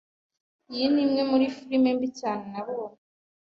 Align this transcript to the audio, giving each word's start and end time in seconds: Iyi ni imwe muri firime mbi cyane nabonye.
Iyi 0.71 0.85
ni 0.93 0.99
imwe 1.05 1.21
muri 1.31 1.45
firime 1.55 1.89
mbi 1.95 2.07
cyane 2.19 2.43
nabonye. 2.51 3.01